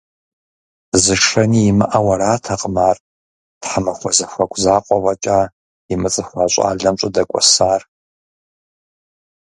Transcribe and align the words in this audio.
Зышэни 1.03 1.61
имыӏэу 1.69 2.07
артэкъым 2.13 2.75
ар 2.89 2.97
тхьэмахуэ 3.61 4.11
зэхуаку 4.17 4.59
закъуэ 4.63 4.97
фӏэкӏа 5.03 5.39
имыцӏыхуа 5.93 6.45
щӏалэм 6.53 6.95
щӏыдэкӏуэсар. 6.99 7.81